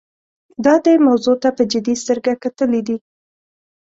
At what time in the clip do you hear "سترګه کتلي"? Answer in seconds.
2.03-2.81